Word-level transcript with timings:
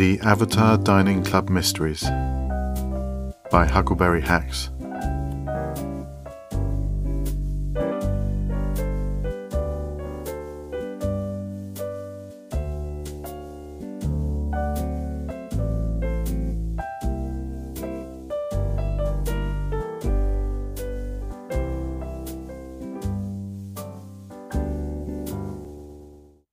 The 0.00 0.18
Avatar 0.20 0.78
Dining 0.78 1.22
Club 1.22 1.50
Mysteries 1.50 2.04
by 3.50 3.66
Huckleberry 3.66 4.22
Hax. 4.22 4.70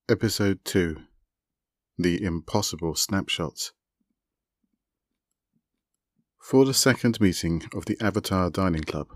Episode 0.09 0.59
2 0.65 0.97
The 1.99 2.23
Impossible 2.23 2.93
Snapshots. 2.93 3.71
For 6.39 6.63
the 6.63 6.73
second 6.75 7.19
meeting 7.19 7.63
of 7.73 7.85
the 7.85 7.97
Avatar 7.99 8.51
Dining 8.51 8.83
Club, 8.83 9.07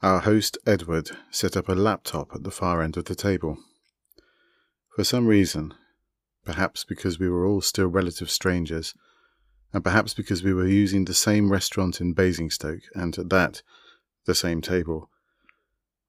our 0.00 0.20
host 0.20 0.56
Edward 0.66 1.10
set 1.30 1.54
up 1.54 1.68
a 1.68 1.74
laptop 1.74 2.34
at 2.34 2.44
the 2.44 2.50
far 2.50 2.80
end 2.80 2.96
of 2.96 3.04
the 3.04 3.14
table. 3.14 3.58
For 4.96 5.04
some 5.04 5.26
reason, 5.26 5.74
perhaps 6.46 6.82
because 6.82 7.18
we 7.18 7.28
were 7.28 7.44
all 7.44 7.60
still 7.60 7.88
relative 7.88 8.30
strangers, 8.30 8.94
and 9.74 9.84
perhaps 9.84 10.14
because 10.14 10.42
we 10.42 10.54
were 10.54 10.66
using 10.66 11.04
the 11.04 11.12
same 11.12 11.52
restaurant 11.52 12.00
in 12.00 12.14
Basingstoke 12.14 12.84
and 12.94 13.18
at 13.18 13.28
that, 13.28 13.60
the 14.24 14.34
same 14.34 14.62
table, 14.62 15.10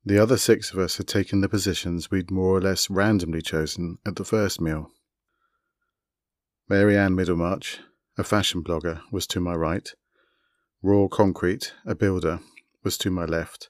the 0.06 0.18
other 0.18 0.38
six 0.38 0.72
of 0.72 0.80
us 0.80 0.96
had 0.96 1.10
taken 1.10 1.42
the 1.42 1.50
positions 1.50 2.10
we'd 2.10 2.32
more 2.32 2.56
or 2.56 2.62
less 2.62 2.90
randomly 2.90 3.42
chosen 3.42 3.98
at 4.06 4.16
the 4.16 4.24
first 4.24 4.62
meal. 4.62 4.94
Mary 6.70 6.96
Ann 6.96 7.16
Middlemarch, 7.16 7.80
a 8.16 8.24
fashion 8.24 8.64
blogger, 8.64 9.02
was 9.12 9.26
to 9.26 9.40
my 9.40 9.56
right. 9.56 9.90
Raw 10.84 11.08
Concrete, 11.08 11.74
a 11.84 11.96
builder, 11.96 12.42
was 12.84 12.96
to 13.00 13.10
my 13.10 13.26
left. 13.26 13.70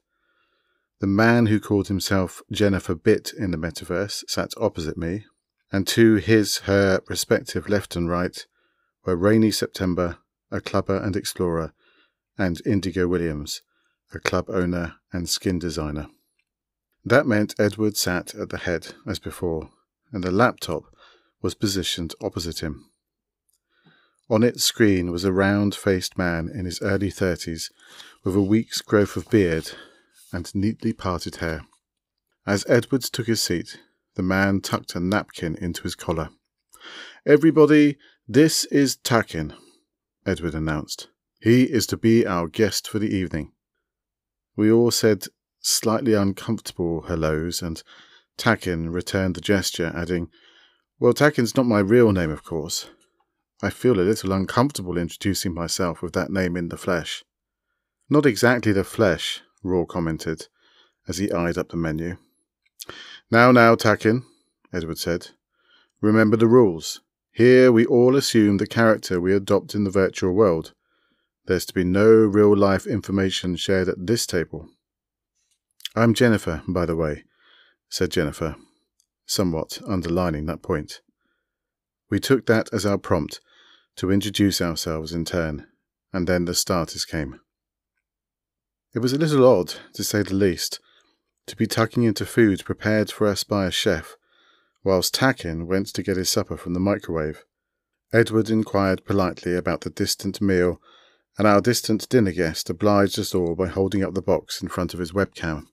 The 1.00 1.08
man 1.08 1.46
who 1.46 1.62
called 1.62 1.88
himself 1.88 2.42
Jennifer 2.52 2.96
Bitt 2.96 3.32
in 3.32 3.52
the 3.52 3.58
metaverse 3.58 4.26
sat 4.28 4.52
opposite 4.58 4.98
me, 4.98 5.24
and 5.72 5.88
to 5.88 6.16
his, 6.16 6.58
her 6.66 7.00
respective 7.08 7.70
left 7.70 7.96
and 7.96 8.10
right 8.10 8.46
were 9.06 9.16
Rainy 9.16 9.52
September, 9.52 10.18
a 10.52 10.60
clubber 10.60 10.98
and 10.98 11.16
explorer, 11.16 11.72
and 12.38 12.62
Indigo 12.66 13.08
Williams, 13.08 13.62
a 14.14 14.20
club 14.20 14.50
owner 14.50 14.96
and 15.14 15.30
skin 15.30 15.58
designer. 15.58 16.08
That 17.06 17.26
meant 17.26 17.56
Edward 17.58 17.96
sat 17.96 18.36
at 18.36 18.50
the 18.50 18.58
head, 18.58 18.94
as 19.08 19.20
before, 19.20 19.70
and 20.12 20.22
the 20.22 20.32
laptop 20.32 20.84
was 21.42 21.56
positioned 21.56 22.14
opposite 22.22 22.60
him. 22.60 22.90
On 24.30 24.44
its 24.44 24.64
screen 24.64 25.12
was 25.12 25.24
a 25.24 25.32
round 25.32 25.74
faced 25.74 26.18
man 26.18 26.50
in 26.54 26.66
his 26.66 26.82
early 26.82 27.10
thirties 27.10 27.72
with 28.24 28.36
a 28.36 28.42
week's 28.42 28.82
growth 28.82 29.16
of 29.16 29.30
beard 29.30 29.72
and 30.32 30.54
neatly 30.54 30.94
parted 30.94 31.38
hair. 31.38 31.62
As 32.46 32.66
Edwards 32.68 33.10
took 33.10 33.28
his 33.28 33.42
seat, 33.42 33.80
the 34.16 34.24
man 34.24 34.62
tucked 34.62 34.96
a 34.96 35.00
napkin 35.00 35.56
into 35.56 35.84
his 35.84 35.96
collar. 35.96 36.30
Everybody, 37.26 37.98
this 38.28 38.66
is 38.66 38.98
Takin, 38.98 39.54
Edward 40.26 40.54
announced. 40.54 41.08
He 41.42 41.64
is 41.64 41.88
to 41.88 41.98
be 41.98 42.26
our 42.28 42.48
guest 42.48 42.88
for 42.88 43.00
the 43.00 43.16
evening. 43.16 43.54
We 44.56 44.72
all 44.72 44.92
said 44.92 45.26
slightly 45.60 46.14
uncomfortable 46.14 47.02
hellos, 47.04 47.62
and 47.62 47.82
Takin 48.38 48.92
returned 48.92 49.36
the 49.36 49.42
gesture, 49.42 49.92
adding, 49.96 50.30
Well, 51.02 51.14
Takin's 51.14 51.56
not 51.56 51.66
my 51.66 51.80
real 51.80 52.12
name, 52.12 52.30
of 52.30 52.44
course. 52.44 52.90
I 53.62 53.70
feel 53.70 54.00
a 54.00 54.02
little 54.02 54.34
uncomfortable 54.34 54.98
introducing 54.98 55.54
myself 55.54 56.02
with 56.02 56.12
that 56.14 56.30
name 56.30 56.58
in 56.58 56.68
the 56.68 56.78
flesh. 56.78 57.24
Not 58.10 58.26
exactly 58.26 58.74
the 58.74 58.84
flesh, 58.84 59.42
Raw 59.64 59.86
commented, 59.86 60.48
as 61.08 61.18
he 61.18 61.32
eyed 61.32 61.58
up 61.58 61.70
the 61.70 61.78
menu. 61.78 62.18
Now, 63.32 63.54
now, 63.54 63.76
Takin, 63.76 64.24
Edward 64.74 64.98
said. 64.98 65.28
Remember 66.02 66.36
the 66.36 66.48
rules. 66.48 67.00
Here 67.32 67.72
we 67.72 67.86
all 67.86 68.18
assume 68.18 68.58
the 68.58 68.68
character 68.68 69.22
we 69.22 69.34
adopt 69.34 69.76
in 69.76 69.86
the 69.86 69.92
virtual 69.92 70.34
world. 70.34 70.74
There's 71.46 71.66
to 71.68 71.74
be 71.74 71.86
no 71.86 72.10
real 72.10 72.56
life 72.56 72.86
information 72.86 73.56
shared 73.56 73.88
at 73.88 74.06
this 74.06 74.26
table. 74.26 74.68
I'm 75.96 76.14
Jennifer, 76.14 76.62
by 76.68 76.86
the 76.86 76.96
way, 76.98 77.24
said 77.90 78.12
Jennifer, 78.12 78.58
somewhat 79.30 79.80
underlining 79.88 80.46
that 80.48 80.62
point. 80.62 81.02
We 82.10 82.20
took 82.20 82.46
that 82.48 82.70
as 82.74 82.86
our 82.86 82.98
prompt 82.98 83.40
to 83.98 84.12
introduce 84.12 84.62
ourselves 84.62 85.14
in 85.14 85.26
turn, 85.26 85.68
and 86.12 86.28
then 86.28 86.46
the 86.46 86.56
starters 86.56 87.06
came. 87.06 87.40
It 88.94 89.00
was 89.00 89.14
a 89.14 89.18
little 89.18 89.46
odd, 89.46 89.76
to 89.94 90.04
say 90.04 90.24
the 90.24 90.34
least, 90.34 90.80
to 91.46 91.56
be 91.56 91.68
tucking 91.68 92.04
into 92.04 92.26
food 92.26 92.66
prepared 92.66 93.12
for 93.12 93.28
us 93.28 93.44
by 93.44 93.66
a 93.68 93.72
chef, 93.72 94.16
whilst 94.84 95.14
Takin 95.14 95.68
went 95.68 95.88
to 95.88 96.04
get 96.04 96.18
his 96.18 96.30
supper 96.30 96.58
from 96.58 96.74
the 96.74 96.80
microwave. 96.80 97.44
Edward 98.12 98.50
inquired 98.50 99.06
politely 99.06 99.56
about 99.56 99.82
the 99.82 99.92
distant 99.92 100.42
meal, 100.42 100.82
and 101.38 101.46
our 101.48 101.62
distant 101.62 102.10
dinner 102.10 102.32
guest 102.32 102.70
obliged 102.70 103.20
us 103.20 103.36
all 103.36 103.56
by 103.56 103.68
holding 103.68 104.04
up 104.04 104.16
the 104.16 104.22
box 104.22 104.62
in 104.62 104.70
front 104.70 104.94
of 104.94 105.00
his 105.00 105.12
webcam 105.12 105.68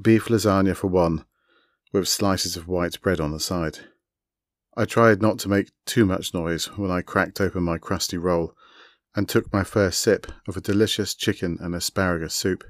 beef 0.00 0.26
lasagna 0.26 0.74
for 0.74 0.88
one, 0.88 1.24
with 1.94 2.08
slices 2.08 2.56
of 2.56 2.66
white 2.66 3.00
bread 3.00 3.20
on 3.20 3.30
the 3.30 3.38
side. 3.38 3.78
I 4.76 4.84
tried 4.84 5.22
not 5.22 5.38
to 5.40 5.48
make 5.48 5.70
too 5.86 6.04
much 6.04 6.34
noise 6.34 6.66
when 6.76 6.90
I 6.90 7.02
cracked 7.02 7.40
open 7.40 7.62
my 7.62 7.78
crusty 7.78 8.18
roll 8.18 8.52
and 9.14 9.28
took 9.28 9.52
my 9.52 9.62
first 9.62 10.00
sip 10.00 10.26
of 10.48 10.56
a 10.56 10.60
delicious 10.60 11.14
chicken 11.14 11.56
and 11.60 11.72
asparagus 11.72 12.34
soup. 12.34 12.64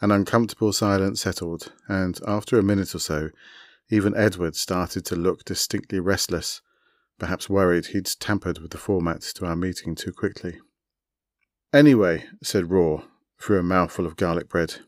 An 0.00 0.10
uncomfortable 0.10 0.72
silence 0.72 1.20
settled, 1.20 1.72
and 1.88 2.18
after 2.26 2.58
a 2.58 2.62
minute 2.62 2.92
or 2.92 2.98
so, 2.98 3.30
even 3.88 4.16
Edward 4.16 4.56
started 4.56 5.04
to 5.06 5.14
look 5.14 5.44
distinctly 5.44 6.00
restless, 6.00 6.60
perhaps 7.20 7.48
worried 7.48 7.86
he'd 7.86 8.06
tampered 8.18 8.58
with 8.58 8.72
the 8.72 8.78
format 8.78 9.20
to 9.36 9.46
our 9.46 9.54
meeting 9.54 9.94
too 9.94 10.12
quickly. 10.12 10.58
Anyway, 11.72 12.24
said 12.42 12.68
Raw, 12.68 13.04
through 13.40 13.60
a 13.60 13.62
mouthful 13.62 14.06
of 14.06 14.16
garlic 14.16 14.48
bread, 14.48 14.80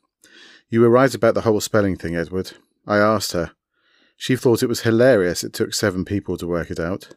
you 0.69 0.81
were 0.81 0.91
right 0.91 1.15
about 1.15 1.35
the 1.35 1.43
whole 1.43 1.61
spelling 1.61 1.97
thing, 1.97 2.17
Edward. 2.17 2.55
I 2.89 2.99
asked 2.99 3.33
her. 3.33 3.53
She 4.17 4.35
thought 4.35 4.63
it 4.63 4.69
was 4.69 4.81
hilarious 4.81 5.45
it 5.45 5.53
took 5.53 5.75
seven 5.75 6.07
people 6.07 6.39
to 6.39 6.47
work 6.47 6.71
it 6.71 6.81
out. 6.81 7.11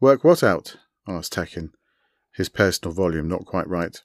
Work 0.00 0.24
what 0.24 0.42
out? 0.42 0.76
asked 1.06 1.32
Takin, 1.32 1.72
his 2.34 2.48
personal 2.48 2.92
volume 2.92 3.28
not 3.28 3.46
quite 3.46 3.68
right. 3.68 4.02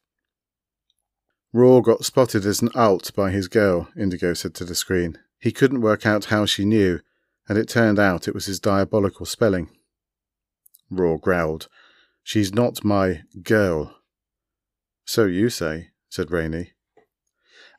Raw 1.52 1.82
got 1.82 2.06
spotted 2.06 2.46
as 2.46 2.62
an 2.62 2.70
alt 2.76 3.12
by 3.16 3.32
his 3.32 3.48
girl, 3.48 3.90
Indigo 3.98 4.34
said 4.34 4.54
to 4.56 4.64
the 4.64 4.76
screen. 4.76 5.18
He 5.40 5.52
couldn't 5.52 5.82
work 5.82 6.06
out 6.06 6.26
how 6.26 6.46
she 6.46 6.64
knew, 6.64 7.02
and 7.50 7.58
it 7.58 7.68
turned 7.68 8.00
out 8.00 8.28
it 8.28 8.36
was 8.36 8.46
his 8.46 8.59
diabolical 8.59 9.26
spelling. 9.26 9.70
Raw 10.90 11.18
growled. 11.18 11.68
She's 12.24 12.53
not 12.53 12.86
my 12.86 13.24
girl. 13.42 13.96
So 15.03 15.26
you 15.26 15.50
say, 15.50 15.90
said 16.09 16.32
Rainy. 16.32 16.74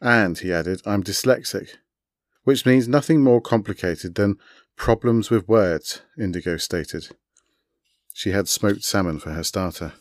And, 0.03 0.36
he 0.36 0.53
added, 0.53 0.82
I'm 0.84 1.04
dyslexic, 1.04 1.76
which 2.44 2.66
means 2.66 2.88
nothing 2.88 3.20
more 3.20 3.41
complicated 3.41 4.14
than 4.14 4.38
problems 4.76 5.30
with 5.30 5.48
words, 5.48 6.03
Indigo 6.19 6.56
stated. 6.56 7.08
She 8.12 8.30
had 8.30 8.48
smoked 8.48 8.84
salmon 8.84 9.19
for 9.19 9.32
her 9.32 9.44
starter. 9.44 9.92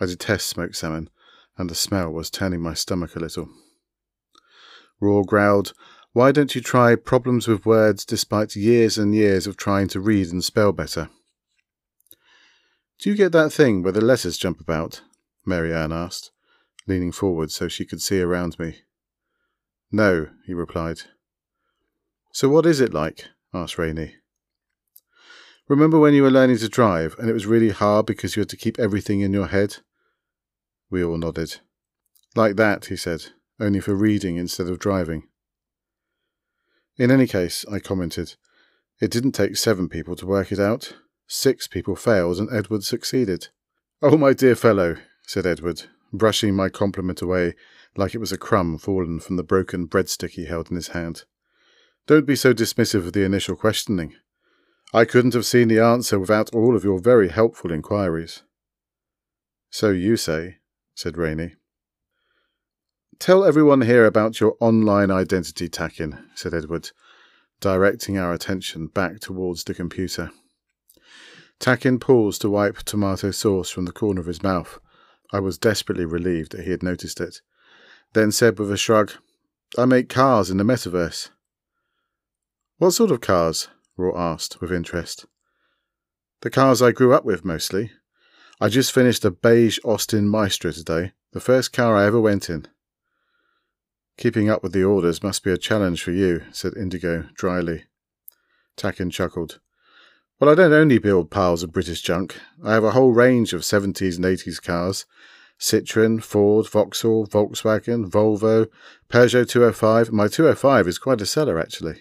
I 0.00 0.06
detest 0.06 0.48
smoked 0.48 0.76
salmon, 0.76 1.10
and 1.56 1.68
the 1.68 1.74
smell 1.74 2.10
was 2.10 2.30
turning 2.30 2.60
my 2.60 2.74
stomach 2.74 3.14
a 3.16 3.20
little. 3.20 3.48
Raw 5.00 5.22
growled, 5.22 5.72
Why 6.12 6.32
don't 6.32 6.54
you 6.54 6.60
try 6.60 6.94
problems 6.96 7.46
with 7.46 7.66
words 7.66 8.04
despite 8.04 8.56
years 8.56 8.98
and 8.98 9.14
years 9.14 9.46
of 9.46 9.56
trying 9.56 9.88
to 9.88 10.00
read 10.00 10.32
and 10.32 10.42
spell 10.42 10.72
better? 10.72 11.10
Do 12.98 13.10
you 13.10 13.16
get 13.16 13.32
that 13.32 13.52
thing 13.52 13.82
where 13.82 13.92
the 13.92 14.00
letters 14.00 14.36
jump 14.36 14.60
about? 14.60 15.02
Mary 15.46 15.74
Ann 15.74 15.92
asked 15.92 16.32
leaning 16.86 17.12
forward 17.12 17.50
so 17.50 17.68
she 17.68 17.84
could 17.84 18.02
see 18.02 18.20
around 18.20 18.58
me. 18.58 18.78
No, 19.92 20.28
he 20.46 20.54
replied. 20.54 21.02
So 22.32 22.48
what 22.48 22.66
is 22.66 22.80
it 22.80 22.94
like? 22.94 23.26
asked 23.52 23.78
Rainy. 23.78 24.14
Remember 25.68 25.98
when 25.98 26.14
you 26.14 26.22
were 26.22 26.30
learning 26.30 26.58
to 26.58 26.68
drive 26.68 27.14
and 27.18 27.28
it 27.28 27.32
was 27.32 27.46
really 27.46 27.70
hard 27.70 28.06
because 28.06 28.34
you 28.34 28.40
had 28.40 28.48
to 28.50 28.56
keep 28.56 28.78
everything 28.78 29.20
in 29.20 29.32
your 29.32 29.48
head? 29.48 29.78
We 30.90 31.04
all 31.04 31.16
nodded. 31.16 31.60
Like 32.34 32.56
that, 32.56 32.86
he 32.86 32.96
said, 32.96 33.26
only 33.60 33.80
for 33.80 33.94
reading 33.94 34.36
instead 34.36 34.68
of 34.68 34.78
driving. 34.78 35.28
In 36.96 37.10
any 37.10 37.26
case, 37.26 37.64
I 37.70 37.78
commented, 37.78 38.34
it 39.00 39.10
didn't 39.10 39.32
take 39.32 39.56
seven 39.56 39.88
people 39.88 40.16
to 40.16 40.26
work 40.26 40.52
it 40.52 40.60
out. 40.60 40.96
Six 41.26 41.66
people 41.66 41.96
failed 41.96 42.38
and 42.38 42.48
Edward 42.52 42.84
succeeded. 42.84 43.48
Oh, 44.02 44.16
my 44.16 44.32
dear 44.32 44.56
fellow, 44.56 44.96
said 45.26 45.46
Edward, 45.46 45.84
brushing 46.12 46.54
my 46.54 46.68
compliment 46.68 47.22
away 47.22 47.54
like 47.96 48.14
it 48.14 48.18
was 48.18 48.32
a 48.32 48.38
crumb 48.38 48.78
fallen 48.78 49.20
from 49.20 49.36
the 49.36 49.42
broken 49.42 49.86
breadstick 49.86 50.30
he 50.32 50.46
held 50.46 50.70
in 50.70 50.76
his 50.76 50.88
hand. 50.88 51.24
Don't 52.06 52.26
be 52.26 52.36
so 52.36 52.52
dismissive 52.52 53.06
of 53.06 53.12
the 53.12 53.24
initial 53.24 53.56
questioning. 53.56 54.14
I 54.92 55.04
couldn't 55.04 55.34
have 55.34 55.46
seen 55.46 55.68
the 55.68 55.80
answer 55.80 56.18
without 56.18 56.52
all 56.54 56.74
of 56.74 56.84
your 56.84 56.98
very 56.98 57.28
helpful 57.28 57.70
inquiries. 57.70 58.42
So 59.70 59.90
you 59.90 60.16
say, 60.16 60.56
said 60.94 61.16
Rainy. 61.16 61.54
Tell 63.20 63.44
everyone 63.44 63.82
here 63.82 64.06
about 64.06 64.40
your 64.40 64.56
online 64.60 65.10
identity 65.10 65.68
Takin, 65.68 66.30
said 66.34 66.54
Edward, 66.54 66.90
directing 67.60 68.18
our 68.18 68.32
attention 68.32 68.86
back 68.86 69.20
towards 69.20 69.62
the 69.62 69.74
computer. 69.74 70.32
Takin 71.60 72.00
paused 72.00 72.40
to 72.40 72.50
wipe 72.50 72.78
tomato 72.78 73.30
sauce 73.30 73.68
from 73.68 73.84
the 73.84 73.92
corner 73.92 74.20
of 74.20 74.26
his 74.26 74.42
mouth. 74.42 74.80
I 75.32 75.40
was 75.40 75.58
desperately 75.58 76.06
relieved 76.06 76.52
that 76.52 76.64
he 76.64 76.70
had 76.70 76.82
noticed 76.82 77.20
it. 77.20 77.40
Then 78.12 78.32
said 78.32 78.58
with 78.58 78.72
a 78.72 78.76
shrug, 78.76 79.12
I 79.78 79.84
make 79.84 80.08
cars 80.08 80.50
in 80.50 80.56
the 80.56 80.64
metaverse. 80.64 81.30
What 82.78 82.90
sort 82.90 83.10
of 83.10 83.20
cars? 83.20 83.68
Raw 83.96 84.16
asked 84.16 84.60
with 84.60 84.72
interest. 84.72 85.26
The 86.40 86.50
cars 86.50 86.80
I 86.80 86.90
grew 86.90 87.12
up 87.12 87.24
with, 87.24 87.44
mostly. 87.44 87.92
I 88.60 88.68
just 88.68 88.92
finished 88.92 89.24
a 89.24 89.30
beige 89.30 89.78
Austin 89.84 90.28
Maestro 90.28 90.72
today, 90.72 91.12
the 91.32 91.40
first 91.40 91.72
car 91.72 91.96
I 91.96 92.06
ever 92.06 92.20
went 92.20 92.50
in. 92.50 92.66
Keeping 94.16 94.50
up 94.50 94.62
with 94.62 94.72
the 94.72 94.84
orders 94.84 95.22
must 95.22 95.44
be 95.44 95.52
a 95.52 95.56
challenge 95.56 96.02
for 96.02 96.10
you, 96.10 96.42
said 96.52 96.76
Indigo 96.76 97.26
dryly. 97.34 97.84
Takin 98.76 99.10
chuckled. 99.10 99.60
Well, 100.38 100.50
I 100.50 100.54
don't 100.54 100.72
only 100.72 100.98
build 100.98 101.30
piles 101.30 101.62
of 101.62 101.72
British 101.72 102.02
junk. 102.02 102.38
I 102.64 102.72
have 102.72 102.84
a 102.84 102.90
whole 102.90 103.12
range 103.12 103.52
of 103.52 103.60
70s 103.60 104.16
and 104.16 104.24
80s 104.24 104.62
cars. 104.62 105.06
Citroen, 105.60 106.22
Ford, 106.22 106.66
Vauxhall, 106.66 107.26
Volkswagen, 107.26 108.10
Volvo, 108.10 108.66
Peugeot 109.10 109.46
205. 109.46 110.10
My 110.10 110.26
205 110.26 110.88
is 110.88 110.98
quite 110.98 111.20
a 111.20 111.26
seller, 111.26 111.58
actually. 111.58 111.96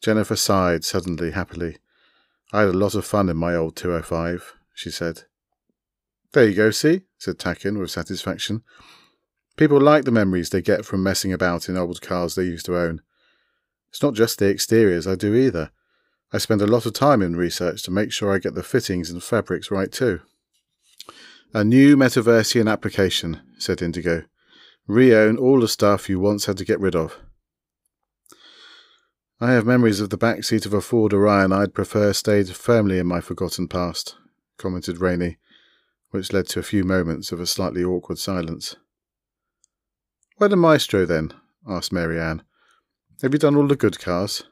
Jennifer 0.00 0.36
sighed 0.36 0.82
suddenly, 0.82 1.32
happily. 1.32 1.76
I 2.52 2.60
had 2.60 2.70
a 2.70 2.72
lot 2.72 2.94
of 2.94 3.04
fun 3.04 3.28
in 3.28 3.36
my 3.36 3.54
old 3.54 3.76
205, 3.76 4.54
she 4.72 4.90
said. 4.90 5.24
There 6.32 6.48
you 6.48 6.54
go, 6.54 6.70
see, 6.70 7.02
said 7.18 7.38
Takin 7.38 7.78
with 7.78 7.90
satisfaction. 7.90 8.62
People 9.56 9.80
like 9.80 10.04
the 10.04 10.10
memories 10.10 10.50
they 10.50 10.62
get 10.62 10.84
from 10.84 11.02
messing 11.02 11.32
about 11.32 11.68
in 11.68 11.76
old 11.76 12.00
cars 12.00 12.34
they 12.34 12.44
used 12.44 12.66
to 12.66 12.78
own. 12.78 13.02
It's 13.90 14.02
not 14.02 14.14
just 14.14 14.38
the 14.38 14.50
exteriors 14.50 15.06
I 15.06 15.16
do 15.16 15.34
either. 15.34 15.70
I 16.32 16.38
spend 16.38 16.62
a 16.62 16.66
lot 16.66 16.86
of 16.86 16.92
time 16.92 17.22
in 17.22 17.36
research 17.36 17.82
to 17.82 17.90
make 17.90 18.12
sure 18.12 18.32
I 18.32 18.38
get 18.38 18.54
the 18.54 18.62
fittings 18.62 19.10
and 19.10 19.22
fabrics 19.22 19.70
right 19.70 19.90
too. 19.90 20.20
A 21.54 21.64
new 21.64 21.96
Metaversian 21.96 22.70
application, 22.70 23.40
said 23.56 23.80
Indigo. 23.80 24.24
Re-own 24.86 25.38
all 25.38 25.60
the 25.60 25.68
stuff 25.68 26.08
you 26.08 26.20
once 26.20 26.46
had 26.46 26.56
to 26.58 26.64
get 26.64 26.80
rid 26.80 26.94
of. 26.94 27.18
I 29.40 29.52
have 29.52 29.66
memories 29.66 30.00
of 30.00 30.10
the 30.10 30.16
back 30.16 30.44
seat 30.44 30.66
of 30.66 30.74
a 30.74 30.80
Ford 30.80 31.12
Orion 31.12 31.52
I'd 31.52 31.74
prefer 31.74 32.12
stayed 32.12 32.48
firmly 32.48 32.98
in 32.98 33.06
my 33.06 33.20
forgotten 33.20 33.68
past, 33.68 34.16
commented 34.58 35.00
Rainy, 35.00 35.38
which 36.10 36.32
led 36.32 36.46
to 36.48 36.58
a 36.58 36.64
few 36.64 36.84
moments 36.84 37.32
of 37.32 37.40
a 37.40 37.46
slightly 37.46 37.84
awkward 37.84 38.18
silence. 38.18 38.76
Where 40.36 40.48
the 40.48 40.56
Maestro, 40.56 41.06
then? 41.06 41.32
asked 41.68 41.92
Mary 41.92 42.20
Ann. 42.20 42.42
Have 43.22 43.32
you 43.32 43.38
done 43.38 43.56
all 43.56 43.66
the 43.66 43.76
good 43.76 43.98
cars? 43.98 44.44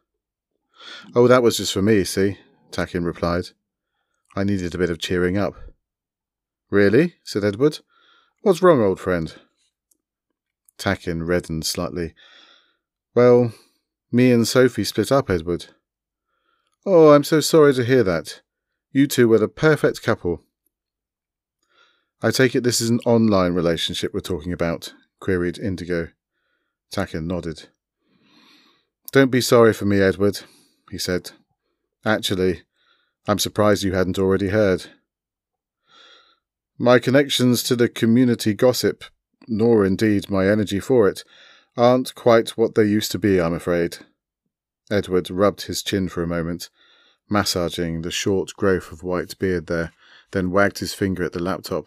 Oh, 1.14 1.28
that 1.28 1.42
was 1.42 1.56
just 1.56 1.72
for 1.72 1.82
me, 1.82 2.04
see, 2.04 2.38
Takin 2.70 3.04
replied. 3.04 3.46
I 4.36 4.44
needed 4.44 4.74
a 4.74 4.78
bit 4.78 4.90
of 4.90 4.98
cheering 4.98 5.36
up. 5.36 5.54
Really? 6.74 7.14
said 7.22 7.44
Edward. 7.44 7.78
What's 8.42 8.60
wrong, 8.60 8.82
old 8.82 8.98
friend? 8.98 9.32
Takin 10.76 11.22
reddened 11.22 11.64
slightly. 11.64 12.14
Well, 13.14 13.52
me 14.10 14.32
and 14.32 14.46
Sophie 14.46 14.82
split 14.82 15.12
up, 15.12 15.30
Edward. 15.30 15.66
Oh, 16.84 17.12
I'm 17.12 17.22
so 17.22 17.38
sorry 17.38 17.74
to 17.74 17.84
hear 17.84 18.02
that. 18.02 18.40
You 18.90 19.06
two 19.06 19.28
were 19.28 19.38
the 19.38 19.46
perfect 19.46 20.02
couple. 20.02 20.42
I 22.20 22.32
take 22.32 22.56
it 22.56 22.64
this 22.64 22.80
is 22.80 22.90
an 22.90 22.98
online 23.06 23.54
relationship 23.54 24.12
we're 24.12 24.18
talking 24.18 24.52
about, 24.52 24.94
queried 25.20 25.60
Indigo. 25.60 26.08
Takin 26.90 27.28
nodded. 27.28 27.68
Don't 29.12 29.30
be 29.30 29.40
sorry 29.40 29.72
for 29.72 29.84
me, 29.84 30.00
Edward, 30.00 30.40
he 30.90 30.98
said. 30.98 31.30
Actually, 32.04 32.62
I'm 33.28 33.38
surprised 33.38 33.84
you 33.84 33.92
hadn't 33.92 34.18
already 34.18 34.48
heard. 34.48 34.86
My 36.78 36.98
connections 36.98 37.62
to 37.64 37.76
the 37.76 37.88
community 37.88 38.52
gossip, 38.52 39.04
nor 39.46 39.84
indeed 39.84 40.28
my 40.28 40.48
energy 40.48 40.80
for 40.80 41.08
it, 41.08 41.22
aren't 41.76 42.14
quite 42.16 42.50
what 42.50 42.74
they 42.74 42.84
used 42.84 43.12
to 43.12 43.18
be, 43.18 43.40
I'm 43.40 43.54
afraid. 43.54 43.98
Edward 44.90 45.30
rubbed 45.30 45.62
his 45.62 45.82
chin 45.82 46.08
for 46.08 46.22
a 46.22 46.26
moment, 46.26 46.70
massaging 47.30 48.02
the 48.02 48.10
short 48.10 48.54
growth 48.56 48.90
of 48.90 49.04
white 49.04 49.38
beard 49.38 49.66
there, 49.66 49.92
then 50.32 50.50
wagged 50.50 50.80
his 50.80 50.92
finger 50.92 51.22
at 51.22 51.32
the 51.32 51.42
laptop. 51.42 51.86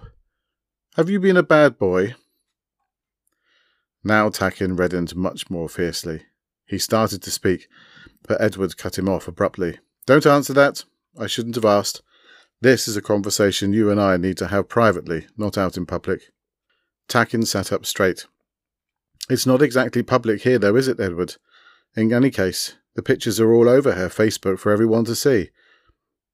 Have 0.95 1.09
you 1.09 1.19
been 1.19 1.37
a 1.37 1.43
bad 1.43 1.77
boy? 1.77 2.15
Now 4.05 4.29
Takin 4.29 4.77
reddened 4.77 5.17
much 5.17 5.49
more 5.49 5.67
fiercely. 5.67 6.23
He 6.65 6.77
started 6.77 7.21
to 7.23 7.31
speak, 7.31 7.67
but 8.25 8.39
Edward 8.39 8.77
cut 8.77 8.97
him 8.97 9.09
off 9.09 9.27
abruptly. 9.27 9.79
Don't 10.05 10.25
answer 10.25 10.53
that. 10.53 10.85
I 11.19 11.27
shouldn't 11.27 11.55
have 11.55 11.65
asked. 11.65 12.01
This 12.59 12.87
is 12.87 12.97
a 12.97 13.01
conversation 13.01 13.71
you 13.71 13.91
and 13.91 14.01
I 14.01 14.17
need 14.17 14.37
to 14.37 14.47
have 14.47 14.67
privately, 14.67 15.27
not 15.37 15.57
out 15.57 15.77
in 15.77 15.85
public. 15.85 16.21
Takin 17.07 17.45
sat 17.45 17.71
up 17.71 17.85
straight. 17.85 18.25
It's 19.29 19.45
not 19.45 19.61
exactly 19.61 20.01
public 20.01 20.41
here, 20.41 20.57
though, 20.57 20.75
is 20.75 20.87
it, 20.87 20.99
Edward? 20.99 21.35
In 21.95 22.11
any 22.11 22.31
case, 22.31 22.75
the 22.95 23.03
pictures 23.03 23.39
are 23.39 23.53
all 23.53 23.69
over 23.69 23.93
her 23.93 24.09
Facebook 24.09 24.57
for 24.57 24.71
everyone 24.71 25.05
to 25.05 25.15
see. 25.15 25.51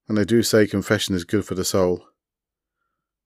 And 0.07 0.17
they 0.17 0.23
do 0.23 0.43
say 0.43 0.65
confession 0.65 1.13
is 1.13 1.25
good 1.25 1.45
for 1.45 1.55
the 1.55 1.65
soul. 1.65 2.05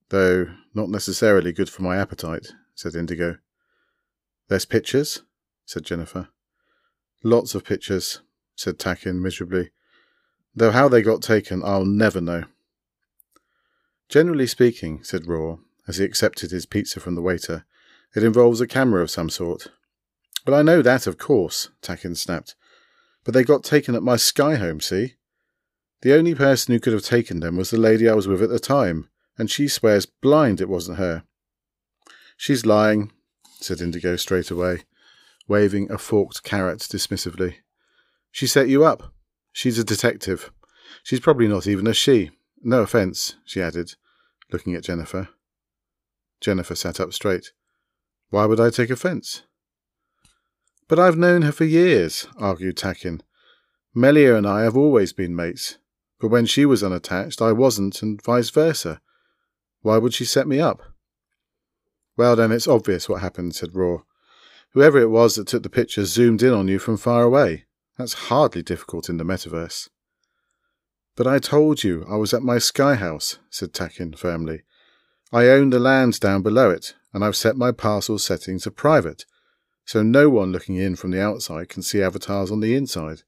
Though 0.09 0.47
not 0.73 0.89
necessarily 0.89 1.51
good 1.51 1.69
for 1.69 1.83
my 1.83 1.97
appetite, 1.97 2.53
said 2.73 2.95
Indigo. 2.95 3.37
There's 4.47 4.65
pictures? 4.65 5.21
said 5.65 5.83
Jennifer. 5.83 6.29
Lots 7.23 7.53
of 7.53 7.63
pictures, 7.63 8.21
said 8.55 8.79
Takin 8.79 9.21
miserably. 9.21 9.71
Though 10.55 10.71
how 10.71 10.87
they 10.87 11.03
got 11.03 11.21
taken, 11.21 11.61
I'll 11.63 11.85
never 11.85 12.21
know. 12.21 12.45
Generally 14.09 14.47
speaking, 14.47 15.03
said 15.03 15.27
Raw, 15.27 15.57
as 15.87 15.97
he 15.97 16.05
accepted 16.05 16.51
his 16.51 16.65
pizza 16.65 16.99
from 16.99 17.15
the 17.15 17.21
waiter, 17.21 17.65
it 18.15 18.23
involves 18.23 18.61
a 18.61 18.67
camera 18.67 19.01
of 19.01 19.11
some 19.11 19.29
sort. 19.29 19.67
Well, 20.45 20.55
I 20.55 20.61
know 20.61 20.81
that, 20.81 21.07
of 21.07 21.17
course, 21.17 21.69
Takin 21.81 22.15
snapped. 22.15 22.55
But 23.25 23.33
they 23.33 23.43
got 23.43 23.63
taken 23.63 23.95
at 23.95 24.03
my 24.03 24.15
sky 24.15 24.55
home, 24.55 24.79
see? 24.79 25.15
The 26.01 26.13
only 26.13 26.35
person 26.35 26.73
who 26.73 26.79
could 26.79 26.93
have 26.93 27.03
taken 27.03 27.41
them 27.41 27.57
was 27.57 27.69
the 27.69 27.77
lady 27.77 28.07
I 28.07 28.13
was 28.13 28.27
with 28.27 28.41
at 28.41 28.49
the 28.49 28.59
time, 28.59 29.09
and 29.37 29.51
she 29.51 29.67
swears 29.67 30.05
blind 30.05 30.61
it 30.61 30.69
wasn't 30.69 30.99
her. 30.99 31.23
She's 32.37 32.65
lying, 32.65 33.11
said 33.59 33.81
Indigo 33.81 34.15
straight 34.15 34.49
away, 34.51 34.83
waving 35.47 35.91
a 35.91 35.97
forked 35.97 36.43
carrot 36.43 36.79
dismissively. 36.79 37.55
She 38.31 38.47
set 38.47 38.69
you 38.69 38.85
up. 38.85 39.11
She's 39.51 39.79
a 39.79 39.83
detective. 39.83 40.51
She's 41.03 41.19
probably 41.19 41.47
not 41.47 41.67
even 41.67 41.87
a 41.87 41.93
she. 41.93 42.31
No 42.61 42.81
offence, 42.81 43.35
she 43.45 43.61
added, 43.61 43.95
looking 44.51 44.75
at 44.75 44.83
Jennifer. 44.83 45.29
Jennifer 46.41 46.75
sat 46.75 46.99
up 46.99 47.13
straight. 47.13 47.51
Why 48.29 48.45
would 48.45 48.59
I 48.59 48.69
take 48.69 48.89
offence? 48.89 49.43
But 50.87 50.99
I've 50.99 51.17
known 51.17 51.41
her 51.41 51.51
for 51.51 51.65
years, 51.65 52.27
argued 52.37 52.77
Takin. 52.77 53.21
Melia 53.93 54.35
and 54.35 54.47
I 54.47 54.61
have 54.61 54.77
always 54.77 55.11
been 55.11 55.35
mates, 55.35 55.77
but 56.19 56.29
when 56.29 56.45
she 56.45 56.65
was 56.65 56.83
unattached, 56.83 57.41
I 57.41 57.51
wasn't, 57.51 58.01
and 58.01 58.21
vice 58.21 58.49
versa. 58.49 59.01
Why 59.81 59.97
would 59.97 60.13
she 60.13 60.25
set 60.25 60.47
me 60.47 60.59
up? 60.59 60.81
Well, 62.15 62.35
then 62.35 62.51
it's 62.51 62.67
obvious 62.67 63.07
what 63.07 63.21
happened, 63.21 63.55
said 63.55 63.75
Raw. 63.75 63.99
Whoever 64.73 64.99
it 64.99 65.09
was 65.09 65.35
that 65.35 65.47
took 65.47 65.63
the 65.63 65.69
picture 65.69 66.05
zoomed 66.05 66.43
in 66.43 66.53
on 66.53 66.67
you 66.67 66.79
from 66.79 66.97
far 66.97 67.23
away. 67.23 67.65
That's 67.97 68.13
hardly 68.13 68.61
difficult 68.61 69.09
in 69.09 69.17
the 69.17 69.23
metaverse. 69.23 69.89
But 71.17 71.25
I 71.25 71.39
told 71.39 71.83
you 71.83 72.05
I 72.07 72.15
was 72.15 72.31
at 72.31 72.43
my 72.43 72.59
sky 72.59 72.93
house, 72.93 73.39
said 73.49 73.73
Takin 73.73 74.13
firmly. 74.13 74.61
I 75.33 75.47
own 75.47 75.71
the 75.71 75.79
land 75.79 76.19
down 76.19 76.43
below 76.43 76.69
it, 76.69 76.93
and 77.11 77.25
I've 77.25 77.35
set 77.35 77.57
my 77.57 77.71
parcel 77.71 78.19
settings 78.19 78.63
to 78.63 78.71
private, 78.71 79.25
so 79.83 80.03
no 80.03 80.29
one 80.29 80.51
looking 80.51 80.75
in 80.75 80.95
from 80.95 81.09
the 81.09 81.21
outside 81.21 81.69
can 81.69 81.81
see 81.81 82.03
avatars 82.03 82.51
on 82.51 82.59
the 82.59 82.75
inside. 82.75 83.23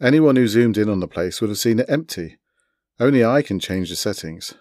Anyone 0.00 0.36
who 0.36 0.48
zoomed 0.48 0.78
in 0.78 0.88
on 0.88 1.00
the 1.00 1.06
place 1.06 1.42
would 1.42 1.50
have 1.50 1.58
seen 1.58 1.78
it 1.78 1.90
empty. 1.90 2.38
Only 2.98 3.22
I 3.22 3.42
can 3.42 3.60
change 3.60 3.90
the 3.90 3.96
settings. 3.96 4.54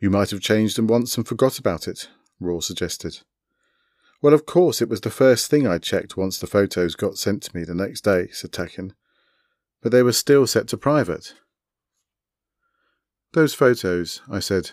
You 0.00 0.08
might 0.08 0.30
have 0.30 0.40
changed 0.40 0.78
them 0.78 0.86
once 0.86 1.18
and 1.18 1.28
forgot 1.28 1.58
about 1.58 1.86
it, 1.86 2.08
Raw 2.40 2.60
suggested. 2.60 3.20
Well, 4.22 4.32
of 4.32 4.46
course, 4.46 4.80
it 4.80 4.88
was 4.88 5.02
the 5.02 5.10
first 5.10 5.50
thing 5.50 5.66
I 5.66 5.76
checked 5.76 6.16
once 6.16 6.38
the 6.38 6.46
photos 6.46 6.94
got 6.94 7.18
sent 7.18 7.42
to 7.42 7.56
me 7.56 7.64
the 7.64 7.74
next 7.74 8.04
day, 8.04 8.28
said 8.32 8.52
Takin. 8.52 8.94
But 9.82 9.92
they 9.92 10.02
were 10.02 10.12
still 10.12 10.46
set 10.46 10.68
to 10.68 10.76
private. 10.76 11.34
Those 13.32 13.54
photos, 13.54 14.22
I 14.30 14.40
said. 14.40 14.72